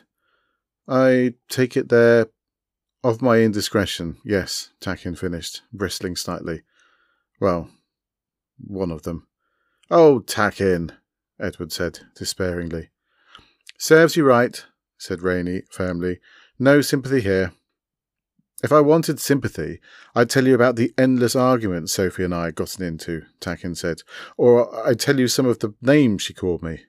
I 0.87 1.35
take 1.49 1.77
it 1.77 1.89
they're 1.89 2.27
of 3.03 3.21
my 3.21 3.39
indiscretion, 3.39 4.17
yes, 4.25 4.71
Takin 4.81 5.15
finished, 5.15 5.61
bristling 5.71 6.15
slightly. 6.15 6.63
Well, 7.39 7.69
one 8.57 8.91
of 8.91 9.03
them. 9.03 9.27
Oh, 9.89 10.19
Takin, 10.19 10.91
Edward 11.39 11.71
said 11.71 11.99
despairingly. 12.15 12.89
Serves 13.77 14.15
you 14.15 14.25
right, 14.25 14.65
said 14.97 15.21
Rainy 15.21 15.61
firmly. 15.71 16.19
No 16.57 16.81
sympathy 16.81 17.21
here. 17.21 17.53
If 18.63 18.71
I 18.71 18.81
wanted 18.81 19.19
sympathy, 19.19 19.79
I'd 20.15 20.31
tell 20.31 20.47
you 20.47 20.55
about 20.55 20.77
the 20.77 20.93
endless 20.97 21.35
arguments 21.35 21.93
Sophie 21.93 22.23
and 22.23 22.33
I 22.33 22.45
had 22.45 22.55
gotten 22.55 22.83
into, 22.83 23.23
Takin 23.39 23.75
said, 23.75 24.01
or 24.35 24.87
I'd 24.87 24.99
tell 24.99 25.19
you 25.19 25.27
some 25.27 25.45
of 25.45 25.59
the 25.59 25.75
names 25.81 26.23
she 26.23 26.33
called 26.33 26.63
me. 26.63 26.85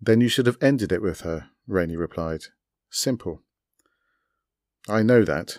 Then 0.00 0.20
you 0.20 0.28
should 0.28 0.46
have 0.46 0.62
ended 0.62 0.92
it 0.92 1.02
with 1.02 1.20
her, 1.20 1.50
Rainy 1.66 1.96
replied. 1.96 2.44
Simple. 2.90 3.42
I 4.88 5.02
know 5.02 5.24
that, 5.24 5.58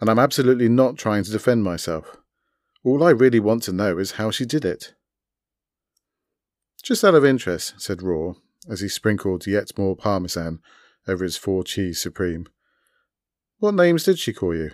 and 0.00 0.10
I'm 0.10 0.18
absolutely 0.18 0.68
not 0.68 0.98
trying 0.98 1.24
to 1.24 1.30
defend 1.30 1.62
myself. 1.62 2.16
All 2.84 3.02
I 3.02 3.10
really 3.10 3.40
want 3.40 3.62
to 3.64 3.72
know 3.72 3.98
is 3.98 4.12
how 4.12 4.30
she 4.30 4.44
did 4.44 4.64
it. 4.64 4.94
Just 6.82 7.04
out 7.04 7.14
of 7.14 7.24
interest, 7.24 7.80
said 7.80 8.02
Raw, 8.02 8.34
as 8.68 8.80
he 8.80 8.88
sprinkled 8.88 9.46
yet 9.46 9.78
more 9.78 9.96
parmesan 9.96 10.60
over 11.06 11.24
his 11.24 11.36
four 11.36 11.62
cheese 11.64 12.02
supreme. 12.02 12.48
What 13.62 13.74
names 13.74 14.02
did 14.02 14.18
she 14.18 14.32
call 14.32 14.56
you? 14.56 14.72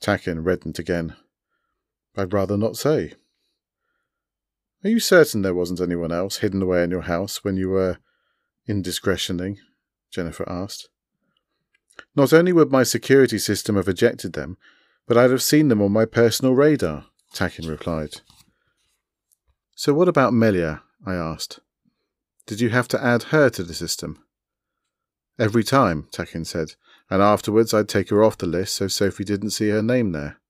Takin 0.00 0.44
reddened 0.44 0.78
again. 0.78 1.16
I'd 2.16 2.32
rather 2.32 2.56
not 2.56 2.76
say. 2.76 3.14
Are 4.84 4.90
you 4.90 5.00
certain 5.00 5.42
there 5.42 5.52
wasn't 5.52 5.80
anyone 5.80 6.12
else 6.12 6.36
hidden 6.36 6.62
away 6.62 6.84
in 6.84 6.92
your 6.92 7.00
house 7.00 7.42
when 7.42 7.56
you 7.56 7.70
were 7.70 7.98
indiscretioning? 8.68 9.58
Jennifer 10.12 10.48
asked. 10.48 10.90
Not 12.14 12.32
only 12.32 12.52
would 12.52 12.70
my 12.70 12.84
security 12.84 13.38
system 13.38 13.74
have 13.74 13.88
ejected 13.88 14.34
them, 14.34 14.56
but 15.08 15.16
I'd 15.16 15.32
have 15.32 15.42
seen 15.42 15.66
them 15.66 15.82
on 15.82 15.90
my 15.90 16.04
personal 16.04 16.54
radar, 16.54 17.06
Takin 17.32 17.66
replied. 17.66 18.20
So 19.74 19.92
what 19.92 20.06
about 20.06 20.34
Melia? 20.34 20.82
I 21.04 21.14
asked. 21.14 21.58
Did 22.46 22.60
you 22.60 22.68
have 22.68 22.86
to 22.86 23.04
add 23.04 23.24
her 23.34 23.50
to 23.50 23.64
the 23.64 23.74
system? 23.74 24.22
Every 25.38 25.62
time, 25.62 26.08
Takin 26.10 26.44
said 26.44 26.74
and 27.10 27.22
afterwards 27.22 27.72
I'd 27.72 27.88
take 27.88 28.10
her 28.10 28.22
off 28.22 28.38
the 28.38 28.46
list 28.46 28.74
so 28.74 28.88
Sophie 28.88 29.24
didn't 29.24 29.50
see 29.50 29.70
her 29.70 29.82
name 29.82 30.12
there. 30.12 30.40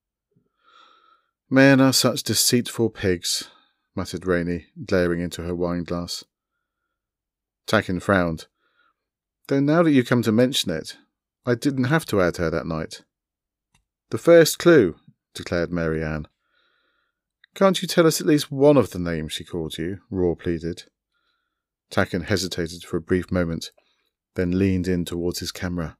Men 1.49 1.81
are 1.81 1.93
such 1.93 2.23
deceitful 2.23 2.91
pigs, 2.91 3.49
muttered 3.95 4.27
Rainy, 4.27 4.67
glaring 4.85 5.19
into 5.19 5.41
her 5.43 5.55
wine 5.55 5.83
glass. 5.83 6.23
Takin 7.65 7.99
frowned. 7.99 8.47
Though 9.47 9.59
now 9.59 9.83
that 9.83 9.91
you 9.91 10.03
come 10.03 10.21
to 10.23 10.31
mention 10.31 10.71
it, 10.71 10.97
I 11.45 11.55
didn't 11.55 11.85
have 11.85 12.05
to 12.07 12.21
add 12.21 12.37
her 12.37 12.49
that 12.49 12.67
night. 12.67 13.03
The 14.11 14.17
first 14.17 14.59
clue, 14.59 14.95
declared 15.33 15.71
Mary 15.71 16.03
Ann. 16.03 16.27
Can't 17.55 17.81
you 17.81 17.87
tell 17.87 18.05
us 18.05 18.21
at 18.21 18.27
least 18.27 18.51
one 18.51 18.77
of 18.77 18.91
the 18.91 18.99
names 18.99 19.33
she 19.33 19.43
called 19.43 19.77
you? 19.77 19.99
Raw 20.11 20.35
pleaded. 20.35 20.83
Takin 21.89 22.21
hesitated 22.21 22.83
for 22.83 22.97
a 22.97 23.01
brief 23.01 23.31
moment, 23.31 23.71
then 24.35 24.57
leaned 24.57 24.87
in 24.87 25.05
towards 25.05 25.39
his 25.39 25.51
camera. 25.51 25.97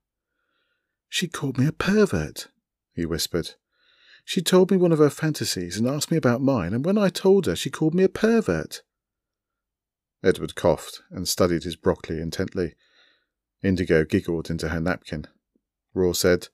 She 1.07 1.27
called 1.27 1.57
me 1.57 1.65
a 1.65 1.71
pervert, 1.71 2.47
he 2.93 3.05
whispered. 3.05 3.55
She 4.23 4.41
told 4.41 4.69
me 4.69 4.77
one 4.77 4.91
of 4.91 4.99
her 4.99 5.09
fantasies 5.09 5.77
and 5.77 5.87
asked 5.87 6.11
me 6.11 6.17
about 6.17 6.41
mine, 6.41 6.73
and 6.73 6.85
when 6.85 6.97
I 6.97 7.09
told 7.09 7.47
her, 7.47 7.55
she 7.55 7.71
called 7.71 7.95
me 7.95 8.03
a 8.03 8.09
pervert. 8.09 8.83
Edward 10.23 10.55
coughed 10.55 11.01
and 11.09 11.27
studied 11.27 11.63
his 11.63 11.75
broccoli 11.75 12.19
intently. 12.19 12.75
Indigo 13.63 14.03
giggled 14.03 14.49
into 14.49 14.69
her 14.69 14.79
napkin. 14.79 15.25
Raw 15.93 16.13
said, 16.13 16.49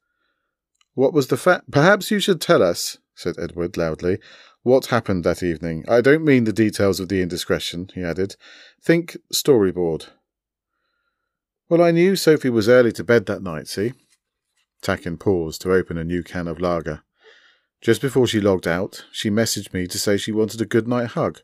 What 0.94 1.13
was 1.13 1.27
the 1.27 1.38
fact? 1.38 1.72
Perhaps 1.72 2.12
you 2.12 2.20
should 2.20 2.39
tell 2.39 2.63
us, 2.63 2.98
said 3.13 3.36
Edward 3.38 3.75
loudly, 3.75 4.20
what 4.63 4.88
happened 4.88 5.24
that 5.24 5.44
evening. 5.44 5.86
I 5.88 6.01
don't 6.01 6.25
mean 6.25 6.46
the 6.46 6.53
details 6.53 7.00
of 7.00 7.10
the 7.10 7.22
indiscretion, 7.22 7.89
he 7.94 8.03
added. 8.03 8.36
Think 8.82 9.17
storyboard. 9.34 10.08
Well, 11.67 11.81
I 11.81 11.91
knew 11.91 12.15
Sophie 12.15 12.50
was 12.50 12.69
early 12.69 12.91
to 12.91 13.03
bed 13.03 13.25
that 13.25 13.41
night, 13.41 13.67
see? 13.67 13.93
Takin 14.81 15.17
paused 15.17 15.62
to 15.62 15.74
open 15.74 15.98
a 15.98 16.03
new 16.03 16.22
can 16.22 16.48
of 16.48 16.60
lager. 16.60 17.01
Just 17.81 18.01
before 18.01 18.27
she 18.27 18.39
logged 18.39 18.67
out, 18.67 19.05
she 19.12 19.31
messaged 19.31 19.74
me 19.74 19.88
to 19.88 19.98
say 19.98 20.17
she 20.17 20.31
wanted 20.31 20.62
a 20.62 20.65
good 20.65 20.88
night 20.88 21.07
hug. 21.12 21.41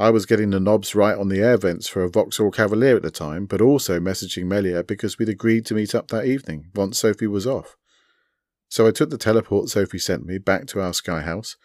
I 0.00 0.10
was 0.10 0.26
getting 0.26 0.50
the 0.50 0.58
knobs 0.58 0.94
right 0.94 1.16
on 1.16 1.28
the 1.28 1.40
air 1.40 1.56
vents 1.56 1.86
for 1.86 2.02
a 2.02 2.08
Vauxhall 2.08 2.50
Cavalier 2.50 2.96
at 2.96 3.02
the 3.02 3.10
time, 3.10 3.46
but 3.46 3.60
also 3.60 4.00
messaging 4.00 4.46
Melia 4.46 4.82
because 4.82 5.18
we'd 5.18 5.28
agreed 5.28 5.64
to 5.66 5.74
meet 5.74 5.94
up 5.94 6.08
that 6.08 6.24
evening, 6.24 6.70
once 6.74 6.98
Sophie 6.98 7.26
was 7.26 7.46
off. 7.46 7.76
So 8.68 8.86
I 8.86 8.90
took 8.90 9.10
the 9.10 9.18
teleport 9.18 9.68
Sophie 9.68 9.98
sent 9.98 10.26
me 10.26 10.38
back 10.38 10.66
to 10.68 10.80
our 10.80 10.94
sky 10.94 11.20
house, 11.20 11.56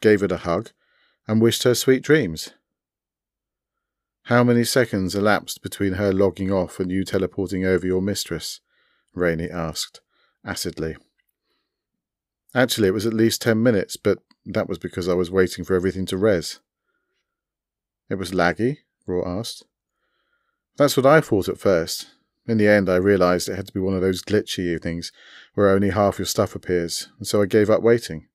gave 0.00 0.20
her 0.20 0.26
a 0.26 0.36
hug, 0.36 0.70
and 1.26 1.40
wished 1.40 1.62
her 1.62 1.74
sweet 1.74 2.02
dreams. 2.02 2.50
How 4.26 4.44
many 4.44 4.62
seconds 4.62 5.16
elapsed 5.16 5.62
between 5.62 5.94
her 5.94 6.12
logging 6.12 6.52
off 6.52 6.78
and 6.78 6.92
you 6.92 7.04
teleporting 7.04 7.64
over 7.64 7.84
your 7.84 8.00
mistress? 8.00 8.60
Rainy 9.14 9.50
asked 9.50 10.00
acidly. 10.44 10.96
Actually, 12.54 12.88
it 12.88 12.94
was 12.94 13.06
at 13.06 13.14
least 13.14 13.42
ten 13.42 13.62
minutes, 13.62 13.96
but 13.96 14.18
that 14.46 14.68
was 14.68 14.78
because 14.78 15.08
I 15.08 15.14
was 15.14 15.30
waiting 15.30 15.64
for 15.64 15.74
everything 15.74 16.06
to 16.06 16.16
res. 16.16 16.60
It 18.08 18.14
was 18.16 18.30
laggy? 18.30 18.78
Raw 19.06 19.26
asked. 19.26 19.64
That's 20.76 20.96
what 20.96 21.06
I 21.06 21.20
thought 21.20 21.48
at 21.48 21.58
first. 21.58 22.10
In 22.46 22.58
the 22.58 22.68
end, 22.68 22.88
I 22.88 22.96
realized 22.96 23.48
it 23.48 23.56
had 23.56 23.66
to 23.68 23.72
be 23.72 23.80
one 23.80 23.94
of 23.94 24.00
those 24.00 24.22
glitchy 24.22 24.60
evenings 24.60 25.12
where 25.54 25.68
only 25.68 25.90
half 25.90 26.18
your 26.18 26.26
stuff 26.26 26.54
appears, 26.54 27.08
and 27.18 27.26
so 27.26 27.42
I 27.42 27.46
gave 27.46 27.70
up 27.70 27.82
waiting. 27.82 28.28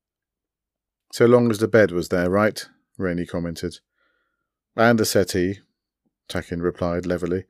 So 1.13 1.25
long 1.25 1.49
as 1.49 1.59
the 1.59 1.67
bed 1.67 1.91
was 1.91 2.09
there, 2.09 2.29
right? 2.29 2.67
Rainy 2.97 3.25
commented. 3.25 3.79
And 4.75 4.99
the 4.99 5.05
settee, 5.05 5.59
Takin 6.27 6.61
replied 6.61 7.05
levelly, 7.05 7.45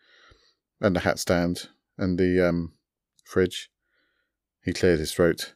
and 0.80 0.96
the 0.96 1.02
hat 1.02 1.20
stand, 1.20 1.70
and 1.98 2.18
the, 2.18 2.48
um, 2.48 2.74
fridge. 3.24 3.70
He 4.64 4.74
cleared 4.74 5.00
his 5.00 5.14
throat. 5.14 5.54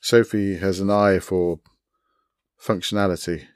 Sophie 0.00 0.56
has 0.56 0.80
an 0.80 0.90
eye 0.90 1.18
for 1.18 1.60
functionality. 2.60 3.46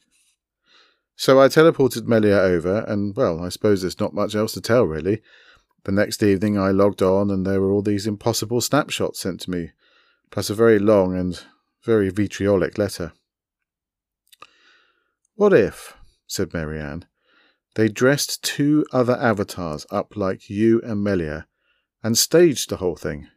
So 1.17 1.41
I 1.41 1.49
teleported 1.49 2.07
Melia 2.07 2.39
over, 2.39 2.85
and 2.89 3.15
well, 3.15 3.45
I 3.45 3.51
suppose 3.51 3.83
there's 3.83 4.01
not 4.01 4.15
much 4.15 4.35
else 4.35 4.55
to 4.55 4.61
tell, 4.61 4.85
really. 4.85 5.23
The 5.85 5.93
next 5.93 6.23
evening 6.23 6.59
I 6.59 6.71
logged 6.71 7.03
on, 7.03 7.31
and 7.31 7.47
there 7.47 7.61
were 7.61 7.71
all 7.71 7.83
these 7.83 8.07
impossible 8.07 8.61
snapshots 8.61 9.21
sent 9.21 9.41
to 9.43 9.51
me, 9.51 9.73
plus 10.31 10.51
a 10.51 10.55
very 10.55 10.79
long 10.79 11.17
and 11.17 11.43
very 11.85 12.11
vitriolic 12.11 12.79
letter. 12.79 13.13
What 15.35 15.53
if, 15.53 15.97
said 16.27 16.53
Mary 16.53 16.81
Ann, 16.81 17.07
they 17.75 17.89
dressed 17.89 18.43
two 18.43 18.85
other 18.93 19.17
avatars 19.17 19.87
up 19.91 20.17
like 20.17 20.51
you 20.51 20.81
and 20.83 21.03
Melia 21.03 21.47
and 22.03 22.17
staged 22.19 22.71
the 22.71 22.79
whole 22.79 22.97
thing? 22.97 23.29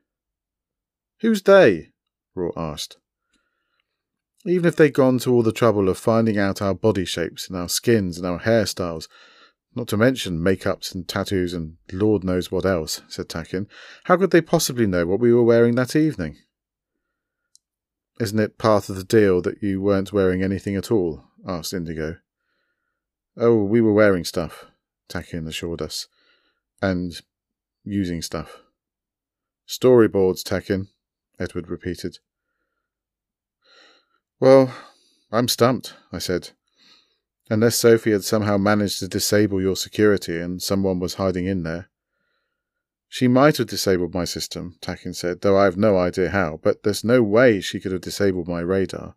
Who's 1.20 1.44
they? 1.44 1.92
Raw 2.36 2.52
asked. 2.58 2.98
Even 4.46 4.66
if 4.66 4.76
they'd 4.76 4.94
gone 4.94 5.20
to 5.20 5.32
all 5.32 5.44
the 5.44 5.52
trouble 5.52 5.88
of 5.88 5.98
finding 5.98 6.38
out 6.38 6.62
our 6.62 6.74
body 6.74 7.06
shapes 7.06 7.48
and 7.48 7.58
our 7.58 7.70
skins 7.70 8.18
and 8.18 8.28
our 8.28 8.40
hairstyles, 8.40 9.08
not 9.76 9.88
to 9.88 9.98
mention 9.98 10.40
makeups 10.40 10.94
and 10.94 11.08
tattoos 11.08 11.54
and 11.54 11.78
Lord 11.92 12.24
knows 12.24 12.52
what 12.52 12.66
else, 12.66 13.02
said 13.08 13.30
Takin, 13.30 13.68
how 14.06 14.18
could 14.18 14.32
they 14.32 14.42
possibly 14.42 14.86
know 14.86 15.06
what 15.06 15.20
we 15.20 15.34
were 15.34 15.44
wearing 15.44 15.76
that 15.76 15.96
evening? 15.96 16.38
Isn't 18.20 18.40
it 18.40 18.58
part 18.58 18.90
of 18.90 18.96
the 18.96 19.04
deal 19.04 19.42
that 19.42 19.64
you 19.64 19.82
weren't 19.82 20.14
wearing 20.14 20.44
anything 20.44 20.76
at 20.76 20.92
all? 20.92 21.24
asked 21.48 21.74
Indigo. 21.74 22.18
Oh, 23.36 23.64
we 23.64 23.82
were 23.82 23.94
wearing 23.94 24.24
stuff, 24.24 24.66
Takin 25.10 25.48
assured 25.48 25.82
us. 25.82 26.08
And 26.82 27.20
using 27.84 28.22
stuff. 28.22 28.60
Storyboards, 29.68 30.44
Takin, 30.44 30.90
Edward 31.40 31.70
repeated. 31.70 32.20
Well, 34.40 34.74
I'm 35.32 35.48
stumped, 35.48 35.96
I 36.12 36.20
said. 36.20 36.52
Unless 37.50 37.78
Sophie 37.78 38.12
had 38.12 38.24
somehow 38.24 38.58
managed 38.58 39.00
to 39.00 39.08
disable 39.08 39.62
your 39.62 39.76
security 39.76 40.40
and 40.40 40.62
someone 40.62 41.00
was 41.00 41.16
hiding 41.16 41.46
in 41.46 41.64
there. 41.64 41.90
She 43.10 43.28
might 43.28 43.58
have 43.58 43.68
disabled 43.68 44.14
my 44.14 44.26
system, 44.26 44.76
Takin 44.82 45.14
said, 45.14 45.42
though 45.42 45.58
I 45.58 45.66
have 45.66 45.78
no 45.78 45.98
idea 45.98 46.30
how, 46.30 46.60
but 46.64 46.84
there's 46.84 47.04
no 47.04 47.22
way 47.22 47.62
she 47.62 47.80
could 47.80 47.92
have 47.92 48.02
disabled 48.02 48.48
my 48.48 48.60
radar. 48.60 49.16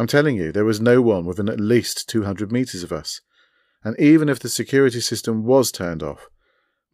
I'm 0.00 0.06
telling 0.06 0.36
you, 0.38 0.50
there 0.50 0.64
was 0.64 0.80
no 0.80 1.02
one 1.02 1.26
within 1.26 1.50
at 1.50 1.60
least 1.60 2.08
200 2.08 2.50
meters 2.50 2.82
of 2.82 2.90
us. 2.90 3.20
And 3.84 4.00
even 4.00 4.30
if 4.30 4.38
the 4.38 4.48
security 4.48 4.98
system 4.98 5.44
was 5.44 5.70
turned 5.70 6.02
off, 6.02 6.26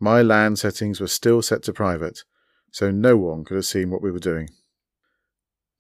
my 0.01 0.23
LAN 0.23 0.57
settings 0.57 1.01
were 1.01 1.07
still 1.07 1.41
set 1.41 1.63
to 1.63 1.73
private, 1.73 2.25
so 2.73 2.91
no 2.91 3.17
one 3.17 3.45
could 3.45 3.55
have 3.55 3.65
seen 3.65 3.91
what 3.91 4.03
we 4.03 4.11
were 4.11 4.19
doing. 4.19 4.49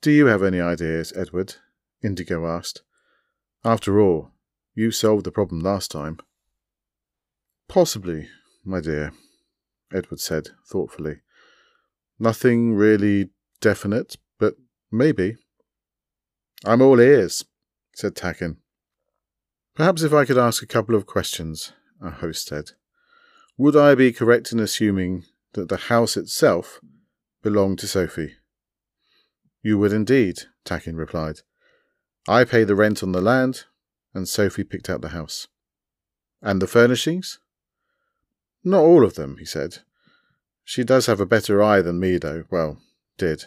Do 0.00 0.12
you 0.12 0.26
have 0.26 0.45
any 0.45 0.61
ideas, 0.61 1.12
Edward? 1.16 1.56
Indigo 2.00 2.47
asked. 2.47 2.85
After 3.64 4.00
all, 4.00 4.30
you 4.76 4.92
solved 4.92 5.25
the 5.25 5.33
problem 5.33 5.59
last 5.59 5.90
time. 5.90 6.18
Possibly, 7.66 8.28
my 8.64 8.80
dear, 8.80 9.12
Edward 9.92 10.21
said 10.21 10.50
thoughtfully. 10.71 11.23
Nothing 12.21 12.75
really 12.75 13.30
definite, 13.61 14.14
but 14.38 14.54
maybe. 14.92 15.38
I'm 16.64 16.80
all 16.80 17.00
ears, 17.00 17.44
said 17.94 18.16
Takin. 18.16 18.56
Perhaps 19.75 20.02
if 20.02 20.12
I 20.12 20.25
could 20.25 20.38
ask 20.38 20.62
a 20.62 20.66
couple 20.66 20.94
of 20.94 21.06
questions, 21.06 21.72
our 22.00 22.10
host 22.10 22.46
said. 22.48 22.70
Would 23.58 23.76
I 23.76 23.94
be 23.94 24.12
correct 24.12 24.52
in 24.52 24.60
assuming 24.60 25.25
that 25.52 25.68
the 25.68 25.76
house 25.76 26.16
itself 26.16 26.80
belonged 27.42 27.78
to 27.80 27.86
Sophie? 27.86 28.36
You 29.62 29.78
would 29.78 29.92
indeed, 29.92 30.42
Takin 30.64 30.96
replied. 30.96 31.40
I 32.28 32.44
pay 32.44 32.64
the 32.64 32.75
rent 32.75 33.02
on 33.02 33.12
the 33.12 33.20
land, 33.20 33.64
and 34.14 34.28
Sophie 34.28 34.64
picked 34.64 34.88
out 34.88 35.00
the 35.00 35.10
house. 35.10 35.46
And 36.42 36.60
the 36.60 36.66
furnishings? 36.66 37.38
Not 38.64 38.80
all 38.80 39.04
of 39.04 39.14
them, 39.14 39.36
he 39.38 39.44
said. 39.44 39.78
She 40.64 40.84
does 40.84 41.06
have 41.06 41.20
a 41.20 41.26
better 41.26 41.62
eye 41.62 41.82
than 41.82 42.00
me, 42.00 42.18
though. 42.18 42.44
Well, 42.50 42.78
did. 43.18 43.46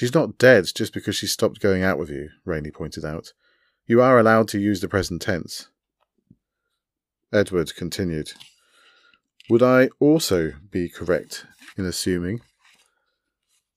She's 0.00 0.14
not 0.14 0.38
dead 0.38 0.64
just 0.74 0.94
because 0.94 1.14
she 1.14 1.26
stopped 1.26 1.60
going 1.60 1.82
out 1.82 1.98
with 1.98 2.08
you, 2.08 2.30
Rainy 2.46 2.70
pointed 2.70 3.04
out. 3.04 3.34
You 3.86 4.00
are 4.00 4.18
allowed 4.18 4.48
to 4.48 4.58
use 4.58 4.80
the 4.80 4.88
present 4.88 5.20
tense. 5.20 5.68
Edward 7.34 7.76
continued. 7.76 8.32
Would 9.50 9.62
I 9.62 9.90
also 9.98 10.54
be 10.70 10.88
correct 10.88 11.44
in 11.76 11.84
assuming 11.84 12.40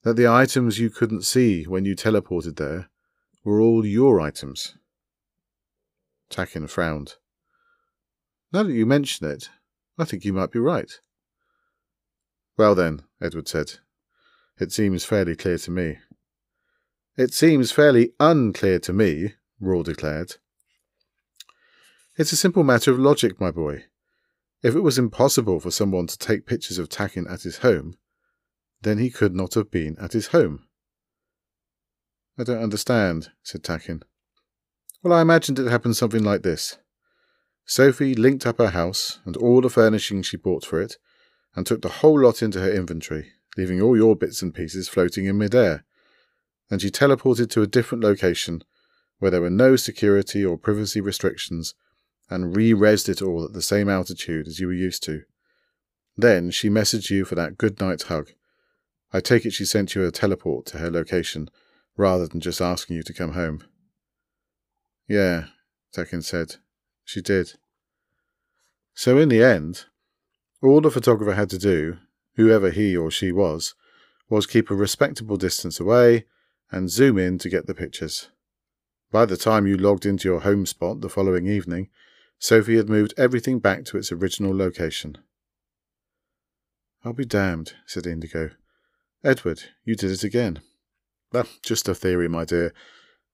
that 0.02 0.16
the 0.16 0.26
items 0.26 0.78
you 0.78 0.88
couldn't 0.88 1.26
see 1.26 1.64
when 1.64 1.84
you 1.84 1.94
teleported 1.94 2.56
there 2.56 2.88
were 3.44 3.60
all 3.60 3.84
your 3.84 4.18
items? 4.18 4.78
Takin 6.30 6.68
frowned. 6.68 7.16
Now 8.50 8.62
that 8.62 8.72
you 8.72 8.86
mention 8.86 9.26
it, 9.26 9.50
I 9.98 10.06
think 10.06 10.24
you 10.24 10.32
might 10.32 10.52
be 10.52 10.58
right. 10.58 10.98
Well 12.56 12.74
then, 12.74 13.02
Edward 13.20 13.46
said, 13.46 13.72
it 14.58 14.70
seems 14.70 15.04
fairly 15.04 15.34
clear 15.34 15.58
to 15.58 15.70
me. 15.70 15.98
It 17.16 17.32
seems 17.32 17.70
fairly 17.70 18.12
unclear 18.18 18.80
to 18.80 18.92
me, 18.92 19.34
Raw 19.60 19.82
declared. 19.82 20.36
It's 22.16 22.32
a 22.32 22.36
simple 22.36 22.64
matter 22.64 22.90
of 22.90 22.98
logic, 22.98 23.40
my 23.40 23.52
boy. 23.52 23.84
If 24.62 24.74
it 24.74 24.80
was 24.80 24.98
impossible 24.98 25.60
for 25.60 25.70
someone 25.70 26.06
to 26.08 26.18
take 26.18 26.46
pictures 26.46 26.78
of 26.78 26.88
Takin 26.88 27.26
at 27.28 27.42
his 27.42 27.58
home, 27.58 27.96
then 28.82 28.98
he 28.98 29.10
could 29.10 29.34
not 29.34 29.54
have 29.54 29.70
been 29.70 29.96
at 30.00 30.12
his 30.12 30.28
home. 30.28 30.66
I 32.38 32.42
don't 32.42 32.62
understand, 32.62 33.30
said 33.42 33.62
Takin. 33.62 34.02
Well, 35.02 35.12
I 35.12 35.22
imagined 35.22 35.58
it 35.58 35.70
happened 35.70 35.96
something 35.96 36.24
like 36.24 36.42
this. 36.42 36.78
Sophie 37.64 38.14
linked 38.14 38.46
up 38.46 38.58
her 38.58 38.70
house 38.70 39.20
and 39.24 39.36
all 39.36 39.60
the 39.60 39.70
furnishings 39.70 40.26
she 40.26 40.36
bought 40.36 40.64
for 40.64 40.80
it, 40.80 40.96
and 41.54 41.64
took 41.64 41.82
the 41.82 41.88
whole 41.88 42.20
lot 42.20 42.42
into 42.42 42.60
her 42.60 42.72
inventory, 42.72 43.32
leaving 43.56 43.80
all 43.80 43.96
your 43.96 44.16
bits 44.16 44.42
and 44.42 44.52
pieces 44.52 44.88
floating 44.88 45.26
in 45.26 45.38
midair. 45.38 45.84
Then 46.70 46.78
she 46.78 46.90
teleported 46.90 47.50
to 47.50 47.62
a 47.62 47.66
different 47.66 48.02
location 48.02 48.62
where 49.18 49.30
there 49.30 49.40
were 49.40 49.50
no 49.50 49.76
security 49.76 50.44
or 50.44 50.58
privacy 50.58 51.00
restrictions 51.00 51.74
and 52.30 52.56
re-resed 52.56 53.08
it 53.08 53.22
all 53.22 53.44
at 53.44 53.52
the 53.52 53.62
same 53.62 53.88
altitude 53.88 54.48
as 54.48 54.60
you 54.60 54.66
were 54.66 54.72
used 54.72 55.02
to. 55.04 55.22
Then 56.16 56.50
she 56.50 56.70
messaged 56.70 57.10
you 57.10 57.24
for 57.24 57.34
that 57.34 57.58
good 57.58 57.80
night 57.80 58.02
hug. 58.02 58.30
I 59.12 59.20
take 59.20 59.44
it 59.44 59.52
she 59.52 59.64
sent 59.64 59.94
you 59.94 60.04
a 60.04 60.10
teleport 60.10 60.66
to 60.66 60.78
her 60.78 60.90
location 60.90 61.48
rather 61.96 62.26
than 62.26 62.40
just 62.40 62.60
asking 62.60 62.96
you 62.96 63.02
to 63.02 63.12
come 63.12 63.32
home. 63.32 63.64
Yeah, 65.06 65.46
Takin 65.92 66.22
said. 66.22 66.56
She 67.04 67.20
did. 67.20 67.52
So 68.94 69.18
in 69.18 69.28
the 69.28 69.42
end, 69.42 69.84
all 70.62 70.80
the 70.80 70.90
photographer 70.90 71.34
had 71.34 71.50
to 71.50 71.58
do, 71.58 71.98
whoever 72.36 72.70
he 72.70 72.96
or 72.96 73.10
she 73.10 73.30
was, 73.30 73.74
was 74.28 74.46
keep 74.46 74.70
a 74.70 74.74
respectable 74.74 75.36
distance 75.36 75.78
away 75.78 76.24
and 76.70 76.90
zoom 76.90 77.18
in 77.18 77.38
to 77.38 77.48
get 77.48 77.66
the 77.66 77.74
pictures. 77.74 78.28
By 79.12 79.26
the 79.26 79.36
time 79.36 79.66
you 79.66 79.76
logged 79.76 80.06
into 80.06 80.28
your 80.28 80.40
home 80.40 80.66
spot 80.66 81.00
the 81.00 81.08
following 81.08 81.46
evening, 81.46 81.88
Sophie 82.38 82.76
had 82.76 82.88
moved 82.88 83.14
everything 83.16 83.60
back 83.60 83.84
to 83.86 83.96
its 83.96 84.10
original 84.10 84.56
location. 84.56 85.18
I'll 87.04 87.12
be 87.12 87.24
damned, 87.24 87.74
said 87.86 88.06
Indigo. 88.06 88.50
Edward, 89.22 89.64
you 89.84 89.94
did 89.94 90.10
it 90.10 90.24
again. 90.24 90.60
Just 91.62 91.88
a 91.88 91.94
theory, 91.94 92.28
my 92.28 92.44
dear. 92.44 92.72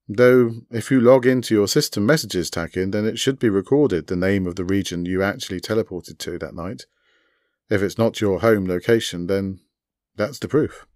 Though, 0.08 0.62
if 0.70 0.90
you 0.90 1.00
log 1.00 1.24
into 1.24 1.54
your 1.54 1.68
system 1.68 2.04
messages, 2.04 2.50
Takin, 2.50 2.90
then 2.90 3.06
it 3.06 3.18
should 3.18 3.38
be 3.38 3.48
recorded 3.48 4.06
the 4.06 4.16
name 4.16 4.46
of 4.46 4.56
the 4.56 4.64
region 4.64 5.06
you 5.06 5.22
actually 5.22 5.60
teleported 5.60 6.18
to 6.18 6.38
that 6.38 6.54
night. 6.54 6.86
If 7.68 7.80
it's 7.82 7.98
not 7.98 8.20
your 8.20 8.40
home 8.40 8.66
location, 8.66 9.28
then 9.28 9.60
that's 10.16 10.40
the 10.40 10.48
proof. 10.48 10.86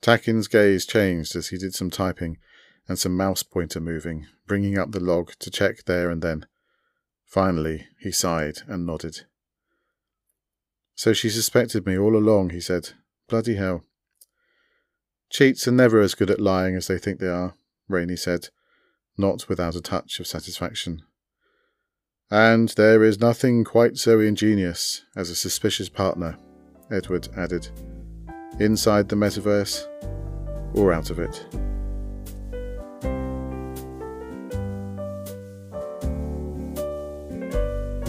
Takin's 0.00 0.48
gaze 0.48 0.86
changed 0.86 1.34
as 1.34 1.48
he 1.48 1.58
did 1.58 1.74
some 1.74 1.90
typing 1.90 2.38
and 2.88 2.98
some 2.98 3.16
mouse 3.16 3.42
pointer 3.42 3.80
moving, 3.80 4.26
bringing 4.46 4.78
up 4.78 4.92
the 4.92 5.00
log 5.00 5.32
to 5.40 5.50
check 5.50 5.84
there 5.84 6.10
and 6.10 6.22
then. 6.22 6.46
Finally, 7.24 7.88
he 7.98 8.12
sighed 8.12 8.58
and 8.68 8.86
nodded. 8.86 9.22
So 10.94 11.12
she 11.12 11.28
suspected 11.28 11.84
me 11.84 11.98
all 11.98 12.16
along, 12.16 12.50
he 12.50 12.60
said. 12.60 12.90
Bloody 13.28 13.56
hell. 13.56 13.82
Cheats 15.28 15.66
are 15.66 15.72
never 15.72 16.00
as 16.00 16.14
good 16.14 16.30
at 16.30 16.40
lying 16.40 16.76
as 16.76 16.86
they 16.86 16.98
think 16.98 17.18
they 17.18 17.28
are, 17.28 17.54
Rainy 17.88 18.16
said, 18.16 18.48
not 19.18 19.48
without 19.48 19.74
a 19.74 19.80
touch 19.80 20.20
of 20.20 20.26
satisfaction. 20.26 21.02
And 22.30 22.70
there 22.70 23.02
is 23.02 23.20
nothing 23.20 23.64
quite 23.64 23.96
so 23.96 24.20
ingenious 24.20 25.02
as 25.16 25.30
a 25.30 25.36
suspicious 25.36 25.88
partner, 25.88 26.38
Edward 26.90 27.28
added. 27.36 27.68
Inside 28.58 29.08
the 29.08 29.16
metaverse, 29.16 29.86
or 30.74 30.92
out 30.92 31.10
of 31.10 31.18
it. 31.18 31.46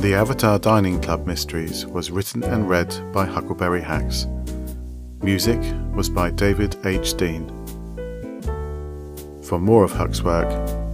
The 0.01 0.13
Avatar 0.13 0.59
Dining 0.59 1.01
Club 1.01 1.27
Mysteries 1.27 1.85
was 1.85 2.11
written 2.11 2.43
and 2.43 2.69
read 2.69 2.95
by 3.11 3.25
Huckleberry 3.25 3.81
Hax. 3.81 4.25
Music 5.21 5.59
was 5.93 6.07
by 6.07 6.31
David 6.31 6.77
H. 6.85 7.15
Dean. 7.15 7.45
For 9.43 9.59
more 9.59 9.83
of 9.83 9.91
Huck's 9.91 10.21
work, 10.21 10.47